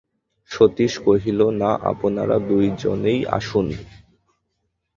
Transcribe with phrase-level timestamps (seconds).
[0.51, 3.67] সতীশ কহিল, না, আপনারা দুজনেই আসুন।